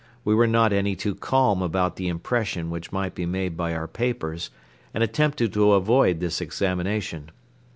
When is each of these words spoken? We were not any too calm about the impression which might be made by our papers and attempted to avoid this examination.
We 0.25 0.33
were 0.33 0.47
not 0.47 0.73
any 0.73 0.95
too 0.95 1.13
calm 1.13 1.61
about 1.61 1.95
the 1.95 2.07
impression 2.07 2.71
which 2.71 2.91
might 2.91 3.13
be 3.13 3.27
made 3.27 3.55
by 3.55 3.75
our 3.75 3.87
papers 3.87 4.49
and 4.95 5.03
attempted 5.03 5.53
to 5.53 5.73
avoid 5.73 6.19
this 6.21 6.41
examination. 6.41 7.29